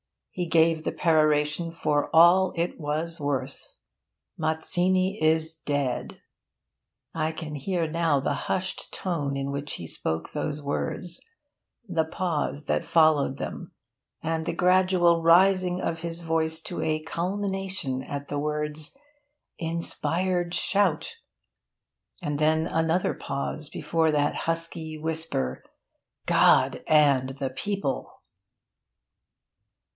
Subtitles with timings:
[0.31, 3.81] He gave the peroration for all it was worth.
[4.35, 6.21] Mazzini is dead.
[7.13, 11.21] I can hear now the hushed tone in which he spoke those words;
[11.87, 13.73] the pause that followed them;
[14.23, 18.97] and the gradual rising of his voice to a culmination at the words
[19.59, 21.17] 'inspired shout';
[22.23, 25.61] and then another pause before that husky whisper
[26.25, 28.11] 'GOD AND THE PEOPLE.'